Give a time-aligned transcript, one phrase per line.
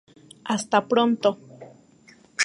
[0.51, 1.29] Hasta pronto!